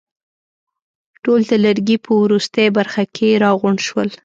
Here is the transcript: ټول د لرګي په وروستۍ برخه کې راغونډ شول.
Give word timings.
ټول 1.23 1.41
د 1.51 1.53
لرګي 1.65 1.97
په 2.05 2.11
وروستۍ 2.21 2.67
برخه 2.77 3.03
کې 3.15 3.39
راغونډ 3.43 3.79
شول. 3.87 4.09